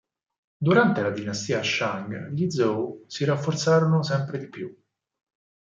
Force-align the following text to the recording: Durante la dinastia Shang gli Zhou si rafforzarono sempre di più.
Durante 0.57 1.03
la 1.03 1.11
dinastia 1.11 1.61
Shang 1.61 2.31
gli 2.31 2.49
Zhou 2.49 3.03
si 3.05 3.23
rafforzarono 3.23 4.01
sempre 4.01 4.39
di 4.39 4.49
più. 4.49 4.75